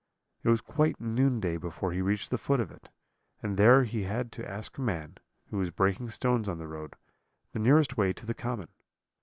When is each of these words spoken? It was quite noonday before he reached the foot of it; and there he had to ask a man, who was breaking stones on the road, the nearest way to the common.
It 0.41 0.49
was 0.49 0.61
quite 0.61 0.99
noonday 0.99 1.57
before 1.57 1.91
he 1.91 2.01
reached 2.01 2.31
the 2.31 2.39
foot 2.39 2.59
of 2.59 2.71
it; 2.71 2.89
and 3.43 3.55
there 3.55 3.83
he 3.83 4.01
had 4.01 4.31
to 4.31 4.49
ask 4.49 4.75
a 4.75 4.81
man, 4.81 5.19
who 5.51 5.57
was 5.59 5.69
breaking 5.69 6.09
stones 6.09 6.49
on 6.49 6.57
the 6.57 6.67
road, 6.67 6.95
the 7.51 7.59
nearest 7.59 7.97
way 7.97 8.11
to 8.13 8.25
the 8.25 8.33
common. 8.33 8.69